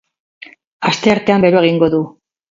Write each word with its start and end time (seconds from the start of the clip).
Asteartean, 0.89 1.45
beroa 1.47 1.61
egingo 1.67 1.91
du. 1.97 2.01